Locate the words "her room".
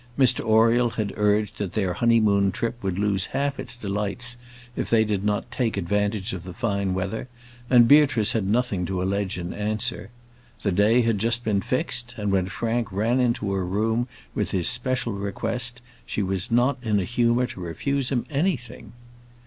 13.53-14.07